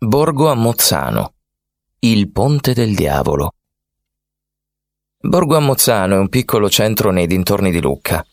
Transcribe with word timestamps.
Borgo 0.00 0.48
a 0.48 0.54
Mozzano. 0.54 1.32
Il 1.98 2.30
Ponte 2.30 2.72
del 2.72 2.94
Diavolo. 2.94 3.54
Borgo 5.20 5.56
a 5.56 5.58
Mozzano 5.58 6.14
è 6.14 6.18
un 6.18 6.28
piccolo 6.28 6.70
centro 6.70 7.10
nei 7.10 7.26
dintorni 7.26 7.72
di 7.72 7.80
Lucca. 7.80 8.24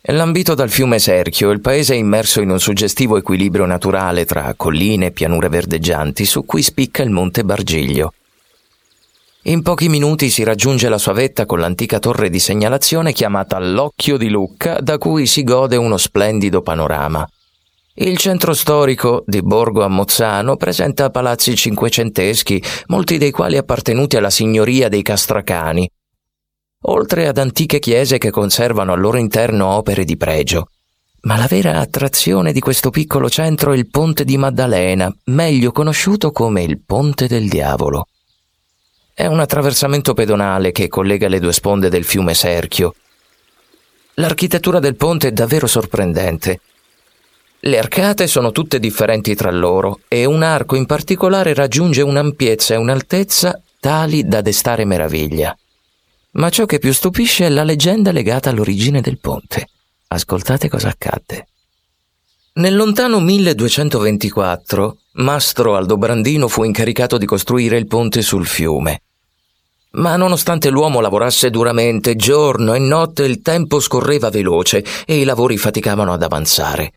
Lambito 0.00 0.54
dal 0.54 0.70
fiume 0.70 0.98
Serchio, 0.98 1.50
il 1.50 1.60
paese 1.60 1.92
è 1.92 1.98
immerso 1.98 2.40
in 2.40 2.48
un 2.48 2.58
suggestivo 2.58 3.18
equilibrio 3.18 3.66
naturale 3.66 4.24
tra 4.24 4.54
colline 4.56 5.06
e 5.06 5.10
pianure 5.10 5.50
verdeggianti 5.50 6.24
su 6.24 6.46
cui 6.46 6.62
spicca 6.62 7.02
il 7.02 7.10
monte 7.10 7.44
Bargiglio. 7.44 8.14
In 9.42 9.60
pochi 9.60 9.90
minuti 9.90 10.30
si 10.30 10.42
raggiunge 10.42 10.88
la 10.88 10.96
sua 10.96 11.12
vetta 11.12 11.44
con 11.44 11.60
l'antica 11.60 11.98
torre 11.98 12.30
di 12.30 12.38
segnalazione 12.38 13.12
chiamata 13.12 13.58
l'Occhio 13.58 14.16
di 14.16 14.30
Lucca, 14.30 14.80
da 14.80 14.96
cui 14.96 15.26
si 15.26 15.44
gode 15.44 15.76
uno 15.76 15.98
splendido 15.98 16.62
panorama. 16.62 17.28
Il 17.98 18.18
centro 18.18 18.52
storico 18.52 19.24
di 19.26 19.40
Borgo 19.40 19.82
a 19.82 19.88
Mozzano 19.88 20.56
presenta 20.56 21.08
palazzi 21.08 21.56
cinquecenteschi, 21.56 22.62
molti 22.88 23.16
dei 23.16 23.30
quali 23.30 23.56
appartenuti 23.56 24.18
alla 24.18 24.28
signoria 24.28 24.90
dei 24.90 25.00
Castracani, 25.00 25.90
oltre 26.82 27.26
ad 27.26 27.38
antiche 27.38 27.78
chiese 27.78 28.18
che 28.18 28.28
conservano 28.30 28.92
al 28.92 29.00
loro 29.00 29.16
interno 29.16 29.68
opere 29.68 30.04
di 30.04 30.18
pregio. 30.18 30.68
Ma 31.22 31.38
la 31.38 31.46
vera 31.46 31.80
attrazione 31.80 32.52
di 32.52 32.60
questo 32.60 32.90
piccolo 32.90 33.30
centro 33.30 33.72
è 33.72 33.76
il 33.78 33.88
Ponte 33.88 34.24
di 34.26 34.36
Maddalena, 34.36 35.10
meglio 35.24 35.72
conosciuto 35.72 36.32
come 36.32 36.64
il 36.64 36.78
Ponte 36.84 37.26
del 37.26 37.48
Diavolo. 37.48 38.08
È 39.14 39.24
un 39.24 39.40
attraversamento 39.40 40.12
pedonale 40.12 40.70
che 40.70 40.88
collega 40.88 41.28
le 41.28 41.40
due 41.40 41.54
sponde 41.54 41.88
del 41.88 42.04
fiume 42.04 42.34
Serchio. 42.34 42.94
L'architettura 44.16 44.80
del 44.80 44.96
ponte 44.96 45.28
è 45.28 45.32
davvero 45.32 45.66
sorprendente. 45.66 46.60
Le 47.66 47.78
arcate 47.78 48.28
sono 48.28 48.52
tutte 48.52 48.78
differenti 48.78 49.34
tra 49.34 49.50
loro 49.50 49.98
e 50.06 50.24
un 50.24 50.44
arco 50.44 50.76
in 50.76 50.86
particolare 50.86 51.52
raggiunge 51.52 52.00
un'ampiezza 52.00 52.74
e 52.74 52.76
un'altezza 52.76 53.60
tali 53.80 54.24
da 54.24 54.40
destare 54.40 54.84
meraviglia. 54.84 55.56
Ma 56.32 56.48
ciò 56.48 56.64
che 56.64 56.78
più 56.78 56.92
stupisce 56.92 57.46
è 57.46 57.48
la 57.48 57.64
leggenda 57.64 58.12
legata 58.12 58.50
all'origine 58.50 59.00
del 59.00 59.18
ponte. 59.18 59.68
Ascoltate 60.06 60.68
cosa 60.68 60.90
accadde. 60.90 61.48
Nel 62.54 62.76
lontano 62.76 63.18
1224, 63.18 64.98
Mastro 65.14 65.74
Aldobrandino 65.74 66.46
fu 66.46 66.62
incaricato 66.62 67.18
di 67.18 67.26
costruire 67.26 67.76
il 67.76 67.88
ponte 67.88 68.22
sul 68.22 68.46
fiume. 68.46 69.02
Ma 69.94 70.14
nonostante 70.14 70.70
l'uomo 70.70 71.00
lavorasse 71.00 71.50
duramente, 71.50 72.14
giorno 72.14 72.74
e 72.74 72.78
notte 72.78 73.24
il 73.24 73.42
tempo 73.42 73.80
scorreva 73.80 74.30
veloce 74.30 74.84
e 75.04 75.18
i 75.18 75.24
lavori 75.24 75.56
faticavano 75.56 76.12
ad 76.12 76.22
avanzare. 76.22 76.92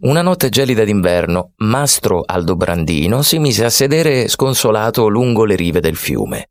Una 0.00 0.22
notte 0.22 0.48
gelida 0.48 0.84
d'inverno, 0.84 1.54
Mastro 1.56 2.22
Aldobrandino 2.24 3.20
si 3.22 3.40
mise 3.40 3.64
a 3.64 3.68
sedere 3.68 4.28
sconsolato 4.28 5.08
lungo 5.08 5.44
le 5.44 5.56
rive 5.56 5.80
del 5.80 5.96
fiume. 5.96 6.50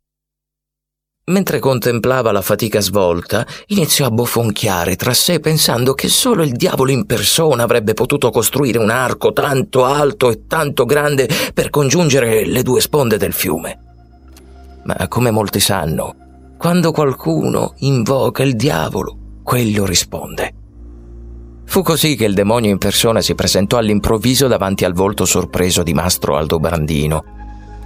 Mentre 1.28 1.59
contemplava 1.59 2.34
la 2.34 2.42
fatica 2.42 2.81
svolta, 2.81 3.48
iniziò 3.68 4.06
a 4.06 4.12
bofonchiare 4.12 4.98
tra 4.98 5.14
sé 5.14 5.40
pensando 5.40 5.94
che 5.94 6.09
solo 6.09 6.44
il 6.44 6.58
diavolo 6.58 6.92
in 6.92 7.06
persona 7.06 7.64
avrebbe 7.64 7.94
potuto 7.94 8.31
costruire 8.31 8.80
un 8.80 8.90
arco 8.90 9.31
tanto 9.31 9.86
alto 9.86 10.30
e 10.30 10.45
tanto 10.45 10.84
grande 10.84 11.30
per 11.53 11.70
congiungere 11.70 12.45
le 12.45 12.64
due 12.64 12.81
sponde 12.81 13.16
del 13.16 13.31
fiume. 13.31 13.80
Ma 14.84 15.08
come 15.08 15.31
molti 15.31 15.62
sanno, 15.62 16.16
quando 16.58 16.92
qualcuno 16.92 17.75
invoca 17.78 18.44
il 18.44 18.58
diavolo, 18.58 19.40
quello 19.42 19.86
risponde. 19.86 20.56
Fu 21.67 21.81
così 21.81 22.15
che 22.15 22.23
il 22.23 22.33
demonio 22.33 22.71
in 22.71 22.77
persona 22.77 23.19
si 23.19 23.35
presentò 23.35 23.77
all'improvviso 23.77 24.47
davanti 24.47 24.85
al 24.85 24.93
volto 24.93 25.25
sorpreso 25.25 25.83
di 25.83 25.93
Mastro 25.93 26.37
Aldobrandino, 26.37 27.23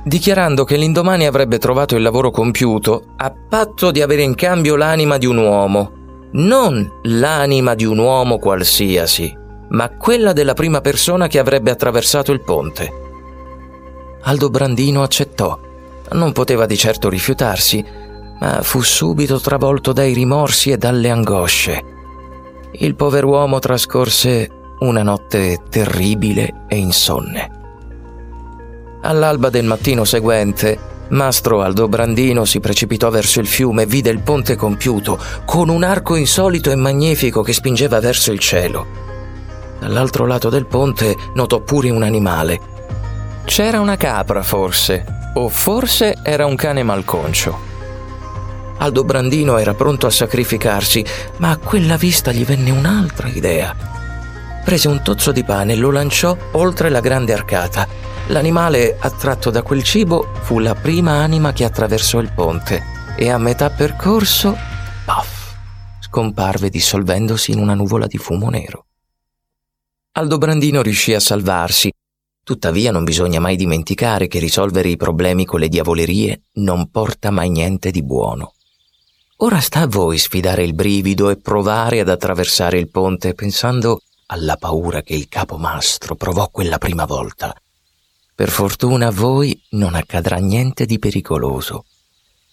dichiarando 0.04 0.64
che 0.64 0.78
l'indomani 0.78 1.26
avrebbe 1.26 1.58
trovato 1.58 1.96
il 1.96 2.04
lavoro 2.04 2.30
compiuto 2.30 3.14
a 3.18 3.34
patto 3.50 3.90
di 3.90 4.02
avere 4.02 4.22
in 4.22 4.36
cambio 4.36 4.76
l'anima 4.76 5.18
di 5.18 5.26
un 5.26 5.38
uomo, 5.38 5.92
non 6.34 7.00
l'anima 7.04 7.74
di 7.74 7.84
un 7.84 7.98
uomo 7.98 8.38
qualsiasi, 8.38 9.36
ma 9.70 9.90
quella 9.90 10.32
della 10.32 10.54
prima 10.54 10.80
persona 10.80 11.28
che 11.28 11.40
avrebbe 11.40 11.72
attraversato 11.72 12.32
il 12.32 12.44
ponte. 12.44 12.90
Aldobrandino 14.22 15.02
accettò. 15.02 15.60
Non 16.12 16.34
poteva 16.34 16.68
di 16.68 16.78
certo 16.78 17.10
rifiutarsi, 17.10 17.84
ma 18.40 18.62
fu 18.62 18.82
subito 18.82 19.40
travolto 19.40 19.92
dai 19.92 20.14
rimorsi 20.14 20.70
e 20.70 20.78
dalle 20.78 21.10
angosce 21.10 21.91
il 22.74 22.96
pover'uomo 22.96 23.60
trascorse 23.60 24.50
una 24.80 25.04
notte 25.04 25.60
terribile 25.70 26.66
e 26.68 26.78
insonne. 26.78 27.50
All'alba 29.02 29.50
del 29.50 29.66
mattino 29.66 30.04
seguente, 30.04 30.78
Mastro 31.10 31.62
Aldobrandino 31.62 32.46
si 32.46 32.60
precipitò 32.60 33.10
verso 33.10 33.40
il 33.40 33.48
fiume 33.48 33.84
e 33.84 33.86
vide 33.86 34.10
il 34.10 34.22
ponte 34.22 34.56
compiuto, 34.56 35.20
con 35.46 35.70
un 35.70 35.84
arco 35.84 36.16
insolito 36.16 36.72
e 36.72 36.76
magnifico 36.76 37.42
che 37.42 37.54
spingeva 37.54 38.00
verso 38.00 38.32
il 38.32 38.40
cielo. 38.40 38.86
Dall'altro 39.80 40.26
lato 40.26 40.50
del 40.50 40.68
ponte 40.68 41.16
notò 41.34 41.60
pure 41.62 41.90
un 41.90 42.04
animale. 42.04 42.60
C'era 43.44 43.80
una 43.82 43.98
capra, 43.98 44.44
forse, 44.44 45.04
o 45.34 45.50
forse 45.50 46.20
era 46.24 46.46
un 46.46 46.56
cane 46.56 46.84
malconcio. 46.84 47.71
Aldo 48.82 49.04
Brandino 49.04 49.60
era 49.60 49.76
pronto 49.76 50.08
a 50.08 50.10
sacrificarsi, 50.10 51.06
ma 51.38 51.52
a 51.52 51.58
quella 51.58 51.98
vista 51.98 52.32
gli 52.32 52.44
venne 52.44 52.72
un'altra 52.72 53.28
idea. 53.28 53.76
Prese 54.66 54.88
un 54.88 55.04
tozzo 55.04 55.32
di 55.32 55.44
pane 55.44 55.74
e 55.74 55.76
lo 55.76 55.92
lanciò 55.92 56.36
oltre 56.54 56.90
la 56.90 57.00
grande 57.00 57.32
arcata. 57.32 57.88
L'animale, 58.30 58.98
attratto 59.00 59.52
da 59.52 59.62
quel 59.62 59.84
cibo, 59.84 60.30
fu 60.42 60.58
la 60.58 60.74
prima 60.74 61.12
anima 61.12 61.54
che 61.54 61.64
attraversò 61.64 62.20
il 62.20 62.32
ponte 62.34 62.82
e 63.16 63.30
a 63.30 63.38
metà 63.38 63.70
percorso, 63.70 64.58
puff, 65.06 65.54
scomparve 66.00 66.70
dissolvendosi 66.70 67.52
in 67.52 67.60
una 67.60 67.76
nuvola 67.76 68.08
di 68.08 68.18
fumo 68.18 68.50
nero. 68.50 68.86
Aldo 70.14 70.40
Brandino 70.40 70.82
riuscì 70.82 71.14
a 71.14 71.20
salvarsi, 71.20 71.92
Tuttavia 72.44 72.92
non 72.92 73.04
bisogna 73.04 73.40
mai 73.40 73.56
dimenticare 73.56 74.26
che 74.26 74.40
risolvere 74.40 74.90
i 74.90 74.98
problemi 74.98 75.46
con 75.46 75.60
le 75.60 75.68
diavolerie 75.70 76.46
non 76.54 76.90
porta 76.90 77.30
mai 77.30 77.52
niente 77.52 77.92
di 77.92 78.04
buono. 78.04 78.56
Ora 79.44 79.60
sta 79.60 79.80
a 79.80 79.88
voi 79.88 80.20
sfidare 80.20 80.64
il 80.64 80.76
brivido 80.76 81.32
e 81.32 81.36
provare 81.36 82.00
ad 82.00 82.10
attraversare 82.10 82.78
il 82.78 82.92
ponte 82.92 83.34
pensando 83.34 84.02
alla 84.28 84.56
paura 84.56 85.02
che 85.02 85.16
il 85.16 85.28
capomastro 85.28 86.16
provò 86.16 86.48
quella 86.50 86.78
prima 86.78 87.06
volta. 87.06 87.52
Per 88.36 88.50
fortuna 88.50 89.08
a 89.08 89.12
voi 89.12 89.60
non 89.72 89.96
accadrà 89.96 90.38
niente 90.38 90.86
di 90.86 91.00
pericoloso. 91.00 91.86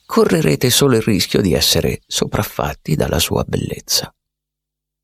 Correrete 0.07 0.71
solo 0.71 0.97
il 0.97 1.03
rischio 1.03 1.43
di 1.43 1.53
essere 1.53 2.01
sopraffatti 2.07 2.97
dalla 2.97 3.19
sua 3.19 3.45
bellezza. 3.47 4.11